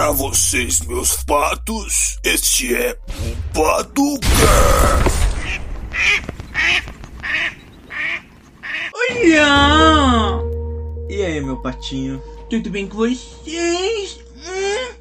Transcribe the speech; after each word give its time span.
Para 0.00 0.12
vocês, 0.12 0.80
meus 0.86 1.22
patos, 1.24 2.18
este 2.24 2.74
é 2.74 2.98
o 3.06 3.52
Paducast. 3.52 4.30
Olha! 8.94 10.40
E 11.06 11.22
aí, 11.22 11.38
meu 11.42 11.58
patinho? 11.58 12.22
Tudo 12.48 12.70
bem 12.70 12.88
com 12.88 12.96
vocês? 12.96 14.20
Hum? 14.38 14.94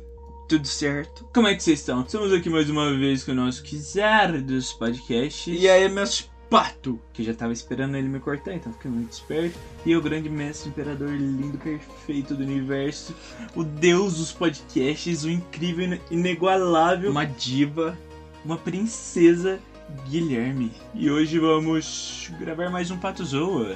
Tudo 0.50 0.68
certo? 0.68 1.25
Como 1.34 1.47
é 1.47 1.55
que 1.55 1.63
vocês 1.63 1.79
estão? 1.79 2.02
Estamos 2.02 2.34
aqui 2.34 2.50
mais 2.50 2.70
uma 2.70 2.93
vez 2.93 3.23
com 3.23 3.31
o 3.31 3.36
nosso 3.36 3.63
Kizar 3.63 4.38
dos 4.41 4.73
podcasts. 4.73 5.47
E 5.47 5.70
aí, 5.70 5.88
meus 5.88 6.29
pato! 6.50 7.00
Que 7.13 7.23
já 7.23 7.34
tava 7.34 7.54
esperando 7.54 7.95
ele 7.95 8.07
me 8.07 8.20
cortar, 8.20 8.54
então 8.54 8.73
fiquei 8.73 8.89
muito 8.89 9.11
esperto. 9.11 9.57
E 9.86 9.95
o 9.95 10.02
grande 10.02 10.29
mestre, 10.29 10.70
imperador 10.70 11.09
lindo, 11.09 11.57
perfeito 11.57 12.36
do 12.36 12.43
universo, 12.43 13.14
o 13.55 13.64
deus 13.64 14.18
dos 14.18 14.32
podcasts, 14.32 15.24
o 15.24 15.29
incrível, 15.29 16.00
inigualável, 16.10 17.11
uma 17.11 17.25
diva, 17.25 17.97
uma 18.43 18.57
princesa, 18.57 19.60
Guilherme. 20.07 20.71
E 20.93 21.10
hoje 21.10 21.39
vamos 21.39 22.32
gravar 22.39 22.69
mais 22.69 22.91
um 22.91 22.97
Pato 22.97 23.25
Zoa. 23.25 23.75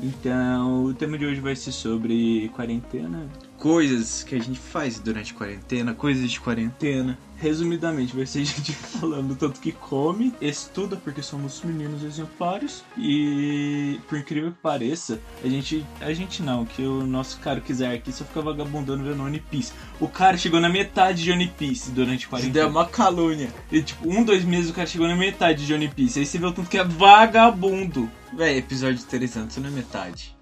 Então, 0.00 0.84
o 0.84 0.94
tema 0.94 1.18
de 1.18 1.26
hoje 1.26 1.40
vai 1.40 1.56
ser 1.56 1.72
sobre 1.72 2.48
quarentena. 2.54 3.28
Coisas 3.58 4.22
que 4.22 4.36
a 4.36 4.38
gente 4.38 4.58
faz 4.58 5.00
durante 5.00 5.32
a 5.32 5.36
quarentena, 5.36 5.92
coisas 5.92 6.30
de 6.30 6.40
quarentena. 6.40 7.18
Resumidamente, 7.36 8.14
vai 8.14 8.24
ser 8.24 8.40
a 8.40 8.44
gente 8.46 8.72
falando 8.72 9.34
tanto 9.34 9.60
que 9.60 9.72
come, 9.72 10.32
estuda, 10.40 10.96
porque 10.96 11.22
somos 11.22 11.60
meninos 11.62 12.04
exemplares. 12.04 12.84
E, 12.96 14.00
por 14.08 14.16
incrível 14.16 14.52
que 14.52 14.58
pareça, 14.58 15.20
a 15.42 15.48
gente. 15.48 15.84
A 16.00 16.12
gente 16.12 16.42
não, 16.42 16.64
que 16.64 16.82
o 16.82 17.04
nosso 17.04 17.38
cara 17.40 17.60
quiser 17.60 17.92
aqui 17.92 18.12
só 18.12 18.24
fica 18.24 18.40
vagabundando 18.40 19.02
vendo 19.02 19.24
One 19.24 19.40
Piece. 19.40 19.72
O 20.00 20.06
cara 20.06 20.36
chegou 20.36 20.60
na 20.60 20.68
metade 20.68 21.24
de 21.24 21.32
One 21.32 21.48
Piece 21.48 21.90
durante 21.90 22.26
a 22.26 22.28
quarentena. 22.28 22.54
Deu 22.54 22.68
uma 22.68 22.86
calúnia. 22.86 23.52
E, 23.72 23.82
tipo, 23.82 24.08
um, 24.08 24.24
dois 24.24 24.44
meses 24.44 24.70
o 24.70 24.74
cara 24.74 24.86
chegou 24.86 25.08
na 25.08 25.16
metade 25.16 25.66
de 25.66 25.74
One 25.74 25.88
Piece. 25.88 26.20
Aí 26.20 26.26
você 26.26 26.38
vê 26.38 26.46
o 26.46 26.52
tanto 26.52 26.70
que 26.70 26.78
é 26.78 26.84
vagabundo. 26.84 28.08
Véi, 28.32 28.58
episódio 28.58 29.02
300 29.04 29.56
não 29.56 29.68
é 29.68 29.72
metade. 29.72 30.37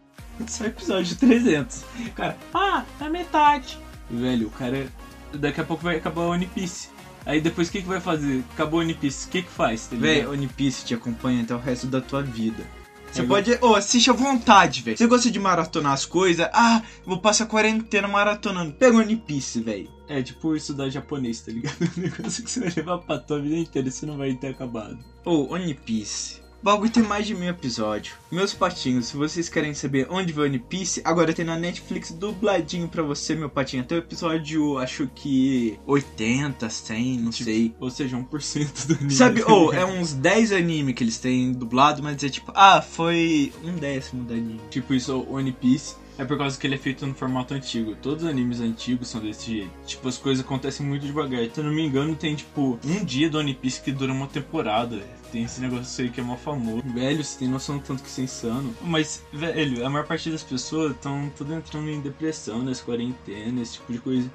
Só 0.46 0.64
episódio 0.64 1.04
de 1.04 1.16
300. 1.16 1.84
Cara, 2.14 2.36
ah, 2.52 2.84
na 3.00 3.08
metade. 3.08 3.78
Velho, 4.10 4.48
o 4.48 4.50
cara. 4.50 4.86
Daqui 5.34 5.60
a 5.60 5.64
pouco 5.64 5.82
vai 5.82 5.96
acabar 5.96 6.22
o 6.22 6.30
One 6.30 6.46
Piece. 6.46 6.88
Aí 7.24 7.40
depois 7.40 7.68
o 7.68 7.72
que, 7.72 7.82
que 7.82 7.88
vai 7.88 8.00
fazer? 8.00 8.44
Acabou 8.54 8.78
o 8.80 8.82
One 8.82 8.94
Piece, 8.94 9.26
o 9.26 9.30
que, 9.30 9.42
que 9.42 9.50
faz? 9.50 9.86
Tá 9.86 9.96
Véi? 9.96 10.24
One 10.26 10.46
Piece 10.46 10.84
te 10.84 10.94
acompanha 10.94 11.42
até 11.42 11.54
o 11.54 11.58
resto 11.58 11.86
da 11.88 12.00
tua 12.00 12.22
vida. 12.22 12.64
Você 13.10 13.22
É 13.22 13.24
pode. 13.24 13.58
Ô, 13.60 13.74
assiste 13.74 14.10
à 14.10 14.12
vontade, 14.12 14.82
velho. 14.82 14.96
Você 14.96 15.06
gosta 15.06 15.30
de 15.30 15.38
maratonar 15.38 15.92
as 15.92 16.04
coisas? 16.04 16.48
Ah, 16.52 16.82
vou 17.04 17.18
passar 17.18 17.44
a 17.44 17.46
quarentena 17.46 18.06
maratonando. 18.06 18.72
Pega 18.74 18.96
One 18.98 19.16
Piece, 19.16 19.60
velho. 19.60 19.90
É 20.08 20.22
tipo 20.22 20.54
estudar 20.54 20.88
japonês, 20.88 21.40
tá 21.40 21.50
ligado? 21.50 21.76
Um 21.98 22.00
negócio 22.02 22.44
que 22.44 22.50
você 22.50 22.60
vai 22.60 22.72
levar 22.76 22.98
pra 22.98 23.18
tua 23.18 23.40
vida 23.40 23.56
inteira 23.56 23.88
e 23.88 23.90
você 23.90 24.06
não 24.06 24.16
vai 24.16 24.32
ter 24.34 24.48
acabado. 24.48 24.98
Ô, 25.24 25.52
One 25.52 25.74
Piece. 25.74 26.40
O 26.66 26.68
bagulho 26.68 26.90
tem 26.90 27.04
mais 27.04 27.24
de 27.24 27.32
mil 27.32 27.48
episódios. 27.48 28.16
Meus 28.28 28.52
patinhos, 28.52 29.06
se 29.06 29.16
vocês 29.16 29.48
querem 29.48 29.72
saber 29.72 30.08
onde 30.10 30.32
vai 30.32 30.46
One 30.46 30.58
Piece, 30.58 31.00
agora 31.04 31.32
tem 31.32 31.44
na 31.44 31.56
Netflix 31.56 32.10
dubladinho 32.10 32.88
pra 32.88 33.04
você, 33.04 33.36
meu 33.36 33.48
patinho. 33.48 33.84
Até 33.84 33.94
o 33.94 33.98
episódio, 33.98 34.76
acho 34.76 35.08
que 35.14 35.78
80, 35.86 36.68
100, 36.68 37.18
não 37.18 37.30
sei. 37.30 37.72
Ou 37.78 37.88
seja, 37.88 38.16
1% 38.16 38.86
do 38.88 38.94
anime. 38.94 39.10
Sabe, 39.12 39.44
ou 39.46 39.70
ligado? 39.70 39.80
é 39.80 40.00
uns 40.00 40.12
10 40.12 40.50
anime 40.50 40.92
que 40.92 41.04
eles 41.04 41.18
têm 41.18 41.52
dublado, 41.52 42.02
mas 42.02 42.20
é 42.24 42.28
tipo, 42.28 42.50
ah, 42.52 42.82
foi 42.82 43.52
um 43.62 43.76
décimo 43.76 44.24
do 44.24 44.34
anime. 44.34 44.60
Tipo 44.68 44.92
isso, 44.92 45.16
o 45.16 45.34
One 45.34 45.52
Piece 45.52 45.94
é 46.18 46.24
por 46.24 46.38
causa 46.38 46.58
que 46.58 46.66
ele 46.66 46.74
é 46.74 46.78
feito 46.78 47.06
no 47.06 47.14
formato 47.14 47.54
antigo. 47.54 47.94
Todos 47.96 48.24
os 48.24 48.30
animes 48.30 48.60
antigos 48.60 49.08
são 49.08 49.20
desse 49.20 49.58
jeito. 49.58 49.70
Tipo, 49.86 50.08
as 50.08 50.18
coisas 50.18 50.44
acontecem 50.44 50.84
muito 50.86 51.06
devagar. 51.06 51.44
Se 51.50 51.60
eu 51.60 51.64
não 51.64 51.72
me 51.72 51.84
engano, 51.84 52.14
tem 52.14 52.34
tipo 52.34 52.78
um 52.84 53.04
dia 53.04 53.28
do 53.28 53.38
One 53.38 53.54
Piece 53.54 53.80
que 53.80 53.92
dura 53.92 54.12
uma 54.12 54.26
temporada. 54.26 55.02
Tem 55.30 55.44
esse 55.44 55.60
negócio 55.60 56.04
aí 56.04 56.10
que 56.10 56.20
é 56.20 56.24
mó 56.24 56.36
famoso. 56.36 56.82
Velho, 56.86 57.22
você 57.22 57.38
tem 57.38 57.48
noção 57.48 57.78
do 57.78 57.84
tanto 57.84 58.02
que 58.02 58.08
isso 58.08 58.20
é 58.20 58.24
insano. 58.24 58.74
Mas, 58.80 59.22
velho, 59.32 59.84
a 59.84 59.90
maior 59.90 60.06
parte 60.06 60.30
das 60.30 60.42
pessoas 60.42 60.92
estão 60.92 61.30
tudo 61.36 61.52
entrando 61.54 61.90
em 61.90 62.00
depressão 62.00 62.62
nessa 62.62 62.82
quarentena, 62.84 63.60
esse 63.60 63.74
tipo 63.74 63.92
de 63.92 63.98
coisa. 63.98 64.30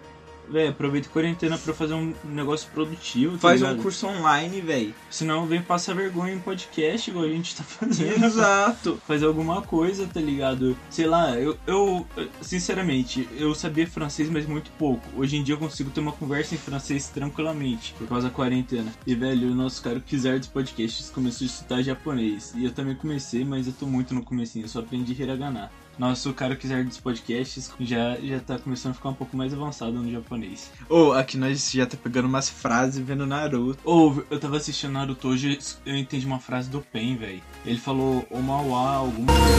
Velho, 0.51 0.69
aproveita 0.71 1.07
a 1.07 1.11
quarentena 1.11 1.57
pra 1.57 1.73
fazer 1.73 1.93
um 1.93 2.13
negócio 2.25 2.69
produtivo. 2.71 3.33
tá 3.35 3.39
Faz 3.39 3.61
um 3.61 3.65
ligado? 3.67 3.81
curso 3.81 4.05
online, 4.05 4.59
velho. 4.59 4.93
Senão 5.09 5.45
vem 5.45 5.61
passar 5.61 5.95
vergonha 5.95 6.33
em 6.33 6.39
podcast, 6.39 7.09
igual 7.09 7.25
a 7.25 7.29
gente 7.29 7.55
tá 7.55 7.63
fazendo 7.65 8.25
Exato. 8.25 9.01
fazer 9.07 9.25
alguma 9.25 9.61
coisa, 9.61 10.05
tá 10.07 10.19
ligado? 10.19 10.77
Sei 10.89 11.07
lá, 11.07 11.39
eu, 11.39 11.57
eu, 11.65 12.05
sinceramente, 12.41 13.27
eu 13.37 13.55
sabia 13.55 13.87
francês, 13.87 14.29
mas 14.29 14.45
muito 14.45 14.71
pouco. 14.77 15.07
Hoje 15.15 15.37
em 15.37 15.43
dia 15.43 15.55
eu 15.55 15.59
consigo 15.59 15.89
ter 15.89 16.01
uma 16.01 16.11
conversa 16.11 16.53
em 16.53 16.57
francês 16.57 17.07
tranquilamente, 17.07 17.93
por 17.97 18.07
causa 18.07 18.27
da 18.27 18.33
quarentena. 18.33 18.91
E, 19.07 19.15
velho, 19.15 19.51
o 19.51 19.55
nosso 19.55 19.81
cara 19.81 19.99
quiser 20.01 20.37
dos 20.37 20.49
podcasts 20.49 21.09
começou 21.09 21.45
a 21.45 21.49
estudar 21.49 21.81
japonês. 21.81 22.53
E 22.57 22.65
eu 22.65 22.71
também 22.71 22.95
comecei, 22.95 23.45
mas 23.45 23.67
eu 23.67 23.73
tô 23.73 23.85
muito 23.85 24.13
no 24.13 24.21
comecinho, 24.21 24.65
eu 24.65 24.69
só 24.69 24.79
aprendi 24.79 25.13
hiragana. 25.13 25.71
Nosso 25.97 26.33
cara 26.33 26.55
quiser 26.55 26.83
dos 26.83 26.97
podcasts 26.99 27.71
já, 27.79 28.17
já 28.17 28.39
tá 28.39 28.57
começando 28.57 28.91
a 28.91 28.95
ficar 28.95 29.09
um 29.09 29.13
pouco 29.13 29.37
mais 29.37 29.53
avançado 29.53 29.91
no 29.93 30.11
japonês. 30.11 30.71
Ou 30.89 31.13
aqui 31.13 31.37
nós 31.37 31.71
já 31.71 31.85
tá 31.85 31.97
pegando 32.01 32.25
umas 32.27 32.49
frases 32.49 33.05
vendo 33.05 33.25
Naruto. 33.25 33.79
Ou, 33.83 34.23
eu 34.29 34.39
tava 34.39 34.57
assistindo 34.57 34.93
Naruto 34.93 35.27
hoje, 35.27 35.59
eu 35.85 35.95
entendi 35.95 36.25
uma 36.25 36.39
frase 36.39 36.69
do 36.69 36.81
Pen, 36.81 37.15
velho. 37.17 37.41
Ele 37.65 37.77
falou 37.77 38.25
Omawa, 38.31 38.95
alguma 38.95 39.31
coisa. 39.33 39.51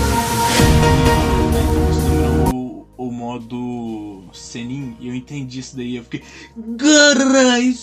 O, 2.53 2.87
o 2.97 3.11
modo 3.11 4.25
Senin, 4.33 4.97
e 5.01 5.09
eu 5.09 5.15
entendi 5.15 5.61
isso 5.61 5.77
daí. 5.77 5.97
Eu 5.97 6.05
fiquei. 6.05 6.23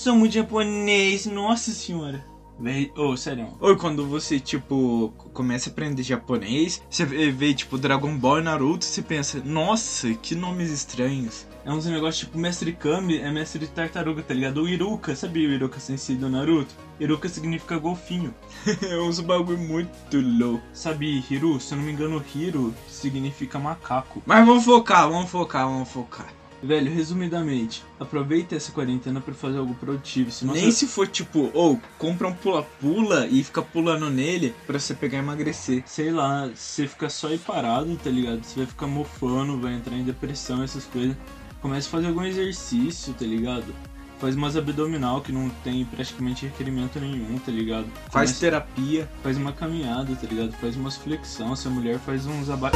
É 0.05 0.11
muito 0.11 0.33
japonês, 0.33 1.25
nossa 1.25 1.71
senhora. 1.71 2.28
Véi, 2.59 2.91
ô, 2.97 3.15
sério. 3.15 3.47
Ou 3.59 3.77
quando 3.77 4.05
você, 4.05 4.39
tipo, 4.39 5.13
começa 5.33 5.69
a 5.69 5.71
aprender 5.71 6.03
japonês, 6.03 6.81
você 6.89 7.05
vê, 7.05 7.53
tipo, 7.53 7.77
Dragon 7.77 8.17
Ball 8.17 8.39
e 8.39 8.43
Naruto, 8.43 8.83
você 8.83 9.01
pensa, 9.01 9.41
nossa, 9.43 10.13
que 10.15 10.35
nomes 10.35 10.69
estranhos. 10.69 11.47
É 11.65 11.71
uns 11.71 11.85
negócios 11.85 12.25
tipo 12.25 12.37
Mestre 12.37 12.73
Kami, 12.73 13.17
é 13.17 13.29
mestre 13.29 13.67
tartaruga, 13.67 14.23
tá 14.23 14.33
ligado? 14.33 14.63
O 14.63 14.67
Iruka, 14.67 15.15
sabia 15.15 15.47
o 15.47 15.51
Iruka 15.51 15.79
Sensei 15.79 16.15
do 16.15 16.29
Naruto? 16.29 16.73
Iruka 16.99 17.29
significa 17.29 17.77
golfinho. 17.77 18.33
É 18.89 18.97
uns 18.97 19.19
bagulho 19.19 19.57
muito 19.57 20.19
louco. 20.19 20.63
Sabe, 20.73 21.23
Hiru? 21.29 21.59
Se 21.59 21.73
eu 21.73 21.77
não 21.77 21.85
me 21.85 21.91
engano, 21.91 22.23
Hiro 22.33 22.73
significa 22.87 23.59
macaco. 23.59 24.21
Mas 24.25 24.45
vamos 24.45 24.65
focar, 24.65 25.09
vamos 25.09 25.29
focar, 25.29 25.67
vamos 25.67 25.89
focar. 25.89 26.38
Velho, 26.61 26.93
resumidamente, 26.93 27.83
aproveita 27.99 28.53
essa 28.55 28.71
quarentena 28.73 29.21
pra 29.21 29.33
fazer 29.33 29.59
algo 29.59 29.73
produtivo. 29.75 30.29
Senão 30.29 30.53
Nem 30.53 30.71
se 30.71 30.85
for 30.87 31.07
tipo, 31.07 31.49
ou 31.53 31.79
compra 31.97 32.27
um 32.27 32.33
pula-pula 32.33 33.27
e 33.27 33.41
fica 33.43 33.61
pulando 33.61 34.09
nele 34.09 34.53
pra 34.67 34.77
você 34.77 34.93
pegar 34.93 35.19
e 35.19 35.21
emagrecer. 35.21 35.83
sei 35.85 36.11
lá, 36.11 36.49
você 36.53 36.85
fica 36.85 37.09
só 37.09 37.27
aí 37.27 37.37
parado, 37.37 37.95
tá 38.03 38.09
ligado? 38.09 38.43
Você 38.43 38.57
vai 38.57 38.65
ficar 38.65 38.87
mofando, 38.87 39.57
vai 39.59 39.73
entrar 39.73 39.95
em 39.95 40.03
depressão, 40.03 40.61
essas 40.61 40.83
coisas. 40.85 41.15
Começa 41.61 41.87
a 41.87 41.91
fazer 41.91 42.07
algum 42.07 42.23
exercício, 42.23 43.13
tá 43.13 43.25
ligado? 43.25 43.73
Faz 44.19 44.35
umas 44.35 44.57
abdominal 44.57 45.21
que 45.21 45.31
não 45.31 45.49
tem 45.63 45.85
praticamente 45.85 46.45
requerimento 46.45 46.99
nenhum, 46.99 47.39
tá 47.39 47.53
ligado? 47.53 47.85
Faz 48.09 48.31
Começa- 48.31 48.39
terapia. 48.41 49.09
faz 49.23 49.37
uma 49.37 49.53
caminhada, 49.53 50.13
tá 50.13 50.27
ligado? 50.27 50.51
Faz 50.59 50.75
umas 50.75 50.97
flexão, 50.97 51.55
se 51.55 51.67
a 51.69 51.71
mulher 51.71 51.99
faz 51.99 52.25
uns 52.25 52.49
aba... 52.49 52.69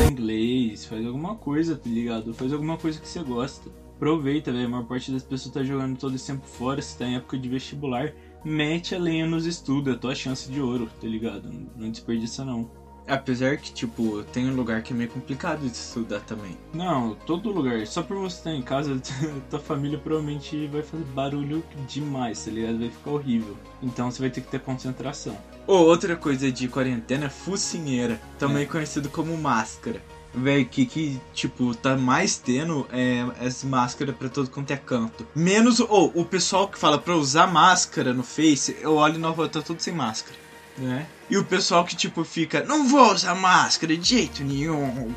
estuda 0.00 0.04
inglês, 0.04 0.84
faz 0.86 1.06
alguma 1.06 1.34
coisa, 1.36 1.76
tá 1.76 1.88
ligado? 1.88 2.32
Faz 2.32 2.52
alguma 2.52 2.76
coisa 2.78 2.98
que 2.98 3.06
você 3.08 3.22
gosta. 3.22 3.70
Aproveita, 3.96 4.50
velho. 4.50 4.66
A 4.66 4.68
maior 4.68 4.86
parte 4.86 5.12
das 5.12 5.22
pessoas 5.22 5.52
tá 5.52 5.62
jogando 5.62 5.98
todo 5.98 6.14
esse 6.14 6.26
tempo 6.26 6.46
fora, 6.46 6.80
se 6.80 6.96
tá 6.96 7.06
em 7.06 7.16
época 7.16 7.38
de 7.38 7.48
vestibular. 7.48 8.12
Mete 8.44 8.94
a 8.94 8.98
lenha 8.98 9.26
nos 9.26 9.44
estudos, 9.44 9.92
é 9.94 9.96
tua 9.98 10.14
chance 10.14 10.50
de 10.50 10.60
ouro, 10.60 10.88
tá 11.00 11.06
ligado? 11.06 11.52
Não- 11.52 11.70
Não 11.76 11.90
desperdiça 11.90 12.44
não. 12.44 12.70
Apesar 13.10 13.56
que, 13.56 13.72
tipo, 13.72 14.22
tem 14.32 14.48
um 14.48 14.54
lugar 14.54 14.82
que 14.82 14.92
é 14.92 14.96
meio 14.96 15.10
complicado 15.10 15.60
de 15.60 15.72
estudar 15.72 16.20
também. 16.20 16.56
Não, 16.72 17.14
todo 17.26 17.50
lugar. 17.50 17.84
Só 17.86 18.02
por 18.04 18.16
você 18.18 18.36
estar 18.36 18.54
em 18.54 18.62
casa, 18.62 19.00
tua 19.50 19.58
família 19.58 19.98
provavelmente 19.98 20.68
vai 20.68 20.82
fazer 20.82 21.02
barulho 21.06 21.64
demais, 21.88 22.44
tá 22.44 22.50
ligado? 22.52 22.78
Vai 22.78 22.90
ficar 22.90 23.10
horrível. 23.10 23.56
Então 23.82 24.10
você 24.10 24.20
vai 24.20 24.30
ter 24.30 24.40
que 24.42 24.48
ter 24.48 24.60
concentração. 24.60 25.36
Ou 25.66 25.86
outra 25.86 26.14
coisa 26.16 26.50
de 26.52 26.68
quarentena, 26.68 27.28
focinheira, 27.28 28.20
também 28.38 28.62
É. 28.62 28.66
conhecido 28.66 29.08
como 29.08 29.36
máscara. 29.36 30.00
Véi, 30.32 30.64
que, 30.64 30.86
que, 30.86 31.20
tipo, 31.34 31.74
tá 31.74 31.96
mais 31.96 32.36
tendo 32.38 32.86
é, 32.92 33.26
as 33.44 33.64
máscaras 33.64 34.14
pra 34.14 34.28
todo 34.28 34.48
quanto 34.48 34.70
é 34.70 34.76
canto. 34.76 35.26
Menos, 35.34 35.80
ou, 35.80 36.12
o 36.14 36.24
pessoal 36.24 36.68
que 36.68 36.78
fala 36.78 36.98
pra 36.98 37.16
usar 37.16 37.48
máscara 37.48 38.14
no 38.14 38.22
Face, 38.22 38.76
eu 38.80 38.94
olho 38.94 39.18
e 39.18 39.22
rua, 39.22 39.48
tá 39.48 39.60
tudo 39.60 39.82
sem 39.82 39.92
máscara. 39.92 40.38
Né? 40.78 41.06
E 41.28 41.36
o 41.36 41.44
pessoal 41.44 41.84
que, 41.84 41.94
tipo, 41.94 42.24
fica, 42.24 42.64
não 42.64 42.88
vou 42.88 43.12
usar 43.12 43.34
máscara 43.34 43.96
de 43.96 44.08
jeito 44.08 44.42
nenhum. 44.42 45.12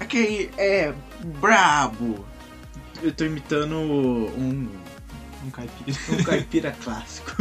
Aquele 0.00 0.50
é 0.56 0.94
brabo. 1.40 2.24
Eu 3.02 3.12
tô 3.12 3.24
imitando 3.24 3.74
um, 3.76 4.68
Um 5.46 5.50
caipira. 5.50 5.98
um 6.10 6.22
caipira 6.22 6.70
clássico. 6.82 7.32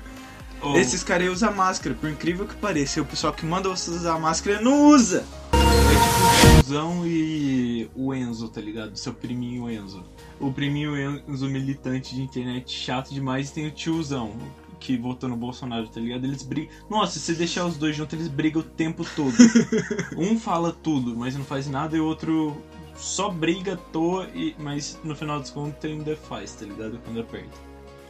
Ou- 0.60 0.76
Esses 0.78 1.02
caras 1.02 1.28
usam 1.28 1.52
máscara, 1.54 1.94
por 1.94 2.08
incrível 2.08 2.46
que 2.46 2.54
pareça. 2.54 2.98
E 2.98 3.02
o 3.02 3.04
pessoal 3.04 3.32
que 3.32 3.44
manda 3.44 3.68
você 3.68 3.90
usar 3.90 4.18
máscara 4.18 4.60
não 4.60 4.86
usa. 4.88 5.24
É 5.52 6.52
tipo 6.52 6.62
tiozão 6.62 7.06
e 7.06 7.88
ser 7.88 7.90
o 7.96 8.14
Enzo, 8.14 8.48
tá 8.48 8.60
ligado? 8.60 8.96
Seu 8.96 9.12
priminho 9.12 9.68
Enzo. 9.70 10.04
O 10.38 10.52
priminho 10.52 10.96
Enzo 11.28 11.48
militante 11.48 12.14
de 12.14 12.22
internet 12.22 12.70
chato 12.72 13.12
demais 13.12 13.50
e 13.50 13.52
tem 13.54 13.66
o 13.66 13.70
tiozão 13.70 14.36
que 14.82 14.96
votou 14.96 15.28
no 15.28 15.36
Bolsonaro, 15.36 15.88
tá 15.88 16.00
ligado? 16.00 16.24
Eles 16.24 16.42
brigam. 16.42 16.74
Nossa, 16.90 17.20
se 17.20 17.34
deixar 17.34 17.64
os 17.64 17.76
dois 17.76 17.94
juntos, 17.94 18.14
eles 18.14 18.28
brigam 18.28 18.60
o 18.60 18.64
tempo 18.64 19.04
todo. 19.14 19.32
um 20.18 20.38
fala 20.38 20.72
tudo, 20.72 21.16
mas 21.16 21.36
não 21.36 21.44
faz 21.44 21.68
nada, 21.68 21.96
e 21.96 22.00
o 22.00 22.04
outro 22.04 22.56
só 22.96 23.30
briga 23.30 23.74
à 23.74 23.76
toa, 23.76 24.28
e... 24.34 24.54
mas 24.58 24.98
no 25.04 25.14
final 25.14 25.38
dos 25.40 25.50
contos 25.50 25.84
ainda 25.84 26.16
faz, 26.16 26.52
tá 26.54 26.66
ligado? 26.66 26.98
Quando 27.04 27.20
aperta. 27.20 27.56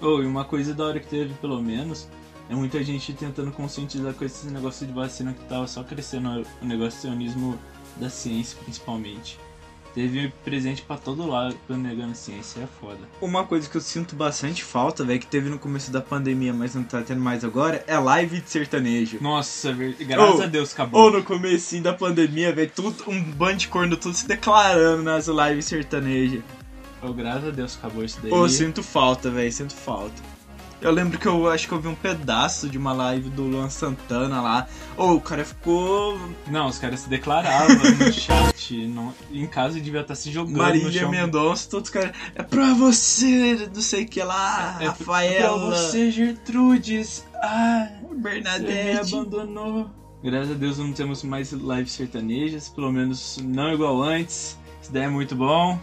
Oh, 0.01 0.23
e 0.23 0.27
uma 0.27 0.45
coisa 0.45 0.75
da 0.75 0.85
hora 0.85 0.99
que 0.99 1.07
teve, 1.07 1.35
pelo 1.35 1.63
menos, 1.63 2.09
é 2.49 2.55
muita 2.55 2.83
gente 2.83 3.13
tentando 3.13 3.53
conscientizar 3.53 4.15
com 4.15 4.25
esse 4.25 4.47
negócio 4.49 4.87
de 4.87 4.93
vacina 4.93 5.35
que 5.35 5.45
tava 5.45 5.67
só 5.67 5.85
crescendo 5.85 6.45
o 6.61 6.65
negacionismo 6.65 7.59
da 7.99 8.09
ciência, 8.09 8.59
principalmente. 8.65 9.39
Teve 9.95 10.33
presente 10.45 10.83
para 10.83 10.97
todo 10.97 11.27
lado 11.27 11.57
negando 11.69 12.15
ciência, 12.15 12.61
é 12.61 12.69
foda. 12.81 13.01
Uma 13.21 13.45
coisa 13.45 13.69
que 13.69 13.77
eu 13.77 13.81
sinto 13.81 14.17
bastante 14.17 14.65
falta, 14.65 15.05
velho, 15.05 15.21
que 15.21 15.27
teve 15.27 15.51
no 15.51 15.59
começo 15.59 15.91
da 15.91 16.01
pandemia, 16.01 16.53
mas 16.53 16.75
não 16.75 16.83
tá 16.83 17.03
tendo 17.03 17.21
mais 17.21 17.45
agora, 17.45 17.85
é 17.87 17.99
live 17.99 18.41
de 18.41 18.49
sertanejo. 18.49 19.19
Nossa, 19.21 19.73
graças 19.73 20.41
oh, 20.41 20.43
a 20.43 20.47
Deus 20.47 20.73
acabou. 20.73 21.03
Ou 21.03 21.11
no 21.11 21.23
começo 21.23 21.79
da 21.81 21.93
pandemia, 21.93 22.53
velho, 22.55 22.71
tudo 22.75 23.05
um 23.07 23.23
bando 23.23 23.59
de 23.59 23.69
corno 23.69 23.97
tudo 23.97 24.15
se 24.15 24.27
declarando 24.27 25.03
nas 25.03 25.29
lives 25.29 25.67
sertanejas. 25.67 26.43
Oh, 27.03 27.13
graças 27.13 27.49
a 27.49 27.51
Deus 27.51 27.77
acabou 27.77 28.05
isso 28.05 28.19
daí. 28.23 28.33
Ô, 28.33 28.43
oh, 28.43 28.49
sinto 28.49 28.83
falta, 28.83 29.31
velho, 29.31 29.53
sinto 29.53 29.75
falta. 29.75 30.32
Eu 30.83 30.91
lembro 30.91 31.17
que 31.17 31.27
eu 31.27 31.49
acho 31.49 31.69
que 31.69 31.73
eu 31.73 31.81
vi 31.81 31.87
um 31.87 31.95
pedaço 31.95 32.69
de 32.69 32.77
uma 32.77 32.93
live 32.93 33.31
do 33.31 33.45
Luan 33.45 33.71
Santana 33.71 34.43
lá. 34.43 34.67
Ou 34.97 35.11
oh, 35.11 35.15
o 35.15 35.21
cara 35.21 35.45
ficou. 35.45 36.19
Não, 36.51 36.67
os 36.67 36.77
caras 36.77 37.01
se 37.01 37.09
declaravam 37.09 37.77
no 37.77 38.11
chat. 38.13 38.89
Não... 38.89 39.15
Em 39.31 39.47
casa 39.47 39.81
devia 39.81 40.01
estar 40.01 40.17
se 40.17 40.33
jogando. 40.33 40.57
Marília 40.57 41.09
Mendonça, 41.09 41.71
todos 41.71 41.89
os 41.89 41.95
caras. 41.95 42.11
É 42.35 42.43
pra 42.43 42.75
você, 42.75 43.71
não 43.73 43.81
sei 43.81 44.03
o 44.03 44.09
que 44.09 44.21
lá, 44.25 44.79
é, 44.81 44.87
Rafaela. 44.87 45.35
É 45.35 45.41
pra 45.41 45.57
você, 45.57 46.11
Gertrudes. 46.11 47.25
Ah, 47.37 47.89
Bernadette. 48.17 49.07
Você 49.07 49.15
me 49.15 49.21
abandonou. 49.21 49.91
Graças 50.21 50.51
a 50.51 50.55
Deus 50.55 50.79
não 50.79 50.93
temos 50.93 51.23
mais 51.23 51.53
lives 51.53 51.93
sertanejas, 51.93 52.69
pelo 52.69 52.93
menos 52.93 53.39
não 53.41 53.73
igual 53.73 54.03
antes. 54.03 54.59
Isso 54.81 54.93
daí 54.93 55.05
é 55.05 55.09
muito 55.09 55.37
bom. 55.37 55.79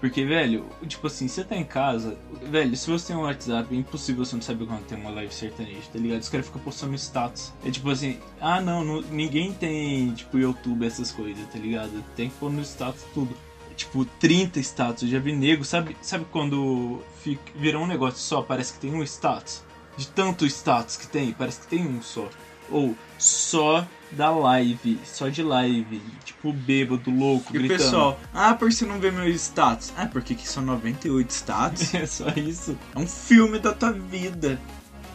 Porque, 0.00 0.24
velho, 0.24 0.64
tipo 0.86 1.06
assim, 1.06 1.28
você 1.28 1.44
tá 1.44 1.54
em 1.54 1.64
casa, 1.64 2.16
velho, 2.42 2.74
se 2.74 2.90
você 2.90 3.08
tem 3.08 3.16
um 3.16 3.20
WhatsApp, 3.20 3.74
é 3.74 3.78
impossível 3.78 4.24
você 4.24 4.34
não 4.34 4.42
saber 4.42 4.66
quando 4.66 4.86
tem 4.86 4.98
uma 4.98 5.10
live 5.10 5.32
sertaneja, 5.32 5.82
tá 5.92 5.98
ligado? 5.98 6.22
Os 6.22 6.28
caras 6.30 6.46
ficam 6.46 6.62
postando 6.62 6.94
status. 6.94 7.52
É 7.62 7.70
tipo 7.70 7.90
assim, 7.90 8.18
ah 8.40 8.62
não, 8.62 8.82
não, 8.82 9.02
ninguém 9.02 9.52
tem, 9.52 10.14
tipo, 10.14 10.38
YouTube, 10.38 10.86
essas 10.86 11.12
coisas, 11.12 11.46
tá 11.48 11.58
ligado? 11.58 12.02
Tem 12.16 12.30
que 12.30 12.36
pôr 12.36 12.50
no 12.50 12.62
status 12.62 13.04
tudo. 13.12 13.36
Tipo, 13.76 14.06
30 14.18 14.58
status, 14.60 15.08
já 15.08 15.18
vi 15.18 15.36
nego, 15.36 15.64
sabe, 15.64 15.94
sabe 16.00 16.26
quando 16.32 17.02
fica, 17.22 17.42
virou 17.54 17.82
um 17.82 17.86
negócio 17.86 18.20
só, 18.20 18.40
parece 18.40 18.72
que 18.72 18.80
tem 18.80 18.94
um 18.94 19.02
status? 19.02 19.62
De 19.98 20.06
tanto 20.08 20.46
status 20.46 20.96
que 20.96 21.06
tem, 21.06 21.32
parece 21.32 21.60
que 21.60 21.66
tem 21.66 21.86
um 21.86 22.00
só. 22.00 22.28
Ou 22.70 22.96
só 23.18 23.86
da 24.12 24.30
live, 24.30 24.98
só 25.04 25.28
de 25.28 25.42
live, 25.42 26.02
tipo 26.24 26.52
bêbado, 26.52 27.10
louco, 27.10 27.54
e 27.54 27.58
gritando. 27.58 27.80
o 27.80 27.84
pessoal, 27.84 28.20
ah, 28.34 28.54
por 28.54 28.68
que 28.68 28.74
você 28.74 28.84
não 28.84 28.98
vê 28.98 29.10
meus 29.10 29.34
status? 29.36 29.92
Ah, 29.96 30.06
porque 30.06 30.34
que 30.34 30.48
são 30.48 30.62
98 30.62 31.30
status? 31.30 31.94
é 31.94 32.06
só 32.06 32.28
isso. 32.30 32.76
É 32.94 32.98
um 32.98 33.06
filme 33.06 33.58
da 33.58 33.72
tua 33.72 33.92
vida. 33.92 34.58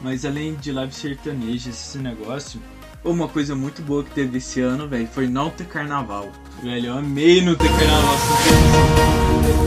Mas 0.02 0.26
além 0.26 0.56
de 0.56 0.72
live 0.72 0.94
sertaneja, 0.94 1.70
esse 1.70 1.98
negócio, 1.98 2.62
uma 3.04 3.28
coisa 3.28 3.56
muito 3.56 3.82
boa 3.82 4.04
que 4.04 4.12
teve 4.12 4.38
esse 4.38 4.62
ano, 4.62 4.88
velho, 4.88 5.08
foi 5.08 5.28
não 5.28 5.50
ter 5.50 5.66
carnaval. 5.66 6.30
Velho, 6.62 6.88
eu 6.88 6.98
amei 6.98 7.42
não 7.42 7.56
ter 7.56 7.70
carnaval. 7.70 8.16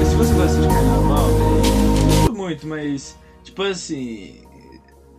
Se 0.09 0.17
você 0.17 0.35
gosta 0.35 0.61
de 0.61 0.69
carnaval, 0.69 1.29
velho, 1.29 2.35
muito, 2.35 2.67
mas, 2.67 3.17
tipo 3.43 3.63
assim, 3.63 4.43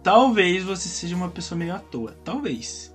talvez 0.03 0.63
você 0.63 0.87
seja 0.89 1.15
uma 1.15 1.29
pessoa 1.29 1.57
meio 1.57 1.73
à 1.73 1.79
toa. 1.79 2.15
Talvez 2.23 2.93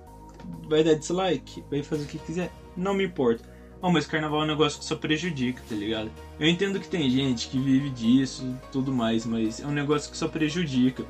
vai 0.67 0.83
dar 0.83 0.95
dislike, 0.95 1.63
vai 1.69 1.83
fazer 1.83 2.03
o 2.03 2.07
que 2.07 2.19
quiser, 2.19 2.51
não 2.75 2.93
me 2.93 3.05
importa. 3.05 3.55
Oh, 3.81 3.91
mas 3.91 4.07
carnaval 4.07 4.41
é 4.41 4.43
um 4.45 4.47
negócio 4.47 4.79
que 4.79 4.85
só 4.85 4.95
prejudica, 4.95 5.61
tá 5.67 5.75
ligado? 5.75 6.09
Eu 6.39 6.47
entendo 6.47 6.79
que 6.79 6.87
tem 6.87 7.09
gente 7.09 7.49
que 7.49 7.59
vive 7.59 7.89
disso 7.89 8.57
tudo 8.71 8.91
mais, 8.91 9.25
mas 9.25 9.59
é 9.59 9.67
um 9.67 9.71
negócio 9.71 10.09
que 10.09 10.17
só 10.17 10.27
prejudica. 10.27 11.05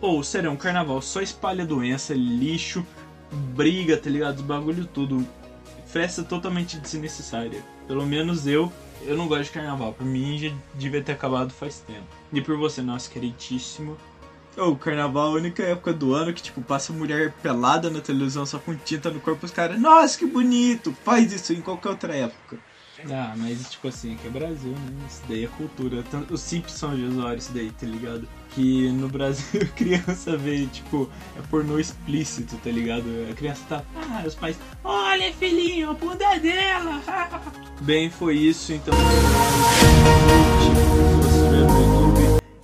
Ou, 0.00 0.18
oh, 0.18 0.22
sério, 0.22 0.48
é 0.48 0.50
um 0.50 0.56
carnaval 0.56 1.00
só 1.00 1.20
espalha 1.20 1.64
doença, 1.64 2.12
lixo, 2.14 2.84
briga, 3.54 3.96
tá 3.96 4.10
ligado? 4.10 4.38
Os 4.38 4.42
bagulho 4.42 4.86
tudo. 4.86 5.26
Festa 5.86 6.22
totalmente 6.22 6.78
desnecessária. 6.78 7.62
Pelo 7.86 8.06
menos 8.06 8.46
eu, 8.46 8.72
eu 9.02 9.16
não 9.16 9.28
gosto 9.28 9.44
de 9.44 9.50
carnaval. 9.50 9.92
Por 9.92 10.06
mim 10.06 10.38
já 10.38 10.52
devia 10.74 11.02
ter 11.02 11.12
acabado 11.12 11.52
faz 11.52 11.80
tempo. 11.80 12.06
E 12.32 12.40
por 12.40 12.56
você, 12.56 12.82
nosso 12.82 13.10
queridíssimo 13.10 13.96
o 14.62 14.76
carnaval 14.76 15.28
é 15.28 15.30
a 15.30 15.34
única 15.34 15.62
época 15.62 15.92
do 15.92 16.14
ano 16.14 16.32
que, 16.32 16.42
tipo, 16.42 16.60
passa 16.60 16.92
mulher 16.92 17.32
pelada 17.42 17.90
na 17.90 18.00
televisão 18.00 18.44
só 18.44 18.58
com 18.58 18.74
tinta 18.74 19.10
no 19.10 19.20
corpo, 19.20 19.46
os 19.46 19.52
caras, 19.52 19.80
nossa, 19.80 20.18
que 20.18 20.26
bonito! 20.26 20.96
Faz 21.04 21.32
isso 21.32 21.52
em 21.52 21.60
qualquer 21.60 21.88
outra 21.90 22.14
época. 22.14 22.58
Ah, 23.08 23.34
mas 23.36 23.70
tipo 23.70 23.88
assim, 23.88 24.14
aqui 24.14 24.26
é 24.26 24.30
Brasil, 24.30 24.72
né? 24.72 25.06
Isso 25.08 25.22
daí 25.28 25.44
é 25.44 25.48
cultura. 25.48 26.04
Os 26.30 26.40
Simpsons 26.40 26.96
de 26.96 27.04
usuário 27.04 27.38
isso 27.38 27.52
daí, 27.52 27.70
tá 27.70 27.86
ligado? 27.86 28.28
Que 28.50 28.90
no 28.90 29.08
Brasil 29.08 29.66
criança 29.76 30.36
vê, 30.36 30.66
tipo, 30.66 31.08
é 31.38 31.42
pornô 31.48 31.78
explícito, 31.78 32.56
tá 32.56 32.70
ligado? 32.70 33.06
A 33.30 33.34
criança 33.34 33.62
tá, 33.68 33.84
ah, 33.96 34.22
os 34.26 34.34
pais, 34.34 34.58
olha 34.84 35.32
filhinho, 35.32 35.90
a 35.90 35.94
bunda 35.94 36.38
dela! 36.38 37.00
Bem, 37.80 38.10
foi 38.10 38.36
isso, 38.36 38.72
então. 38.72 38.94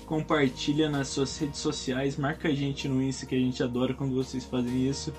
Compartilha 0.06 0.88
nas 0.88 1.08
suas 1.08 1.36
redes 1.36 1.60
sociais, 1.60 2.16
marca 2.16 2.48
a 2.48 2.54
gente 2.54 2.88
no 2.88 3.02
Insta 3.02 3.26
que 3.26 3.34
a 3.34 3.38
gente 3.38 3.62
adora 3.62 3.92
quando 3.92 4.14
vocês 4.14 4.44
fazem 4.44 4.88
isso. 4.88 5.12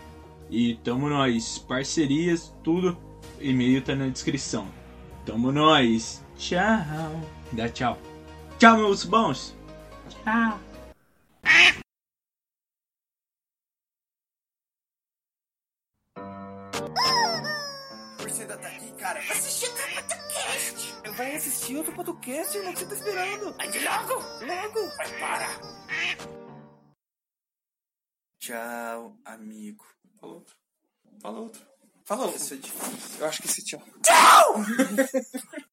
E 0.49 0.75
tamo 0.75 1.09
nós, 1.09 1.59
parcerias, 1.59 2.53
tudo, 2.63 2.97
e-mail 3.39 3.83
tá 3.83 3.93
na 3.95 4.07
descrição. 4.07 4.67
Tamo 5.25 5.51
nós. 5.51 6.23
Tchau. 6.37 7.21
Dá 7.51 7.67
tchau. 7.67 7.97
Tchau, 8.57 8.77
meus 8.77 9.03
bons. 9.03 9.55
Tchau. 10.09 10.59
Você 18.19 18.41
ainda 18.41 18.57
tá 18.57 18.67
aqui, 18.67 18.91
cara? 18.93 19.19
Assistiu 19.19 19.76
vai 21.17 21.35
assistir 21.35 21.75
outro 21.75 21.93
podcast, 21.93 22.55
irmão, 22.55 22.71
que 22.73 22.79
você 22.79 22.85
tá 22.85 22.95
esperando? 22.95 23.55
Aí 23.57 23.83
logo! 23.83 24.13
Logo! 24.45 24.95
Vai, 24.97 25.19
para! 25.19 25.47
Tchau, 28.39 29.17
amigo. 29.25 29.83
Fala 30.21 30.33
outro. 30.33 30.55
Fala 31.19 31.39
outro. 31.39 31.67
Fala 32.05 32.25
outro. 32.25 32.37
Isso 32.37 32.53
é 32.53 32.57
difícil. 32.57 33.19
Eu 33.19 33.25
acho 33.25 33.41
que 33.41 33.47
esse 33.47 33.65
tchau. 33.65 33.81
Tchau! 34.03 34.55